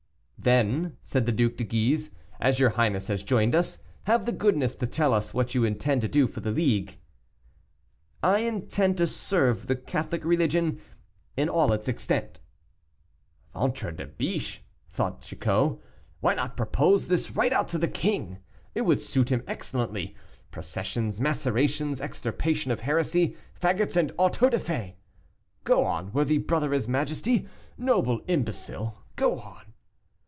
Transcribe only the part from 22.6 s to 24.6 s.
of heresy, fagots, and auto da